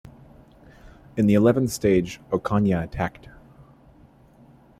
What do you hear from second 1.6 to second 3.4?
stage, Ocana attacked.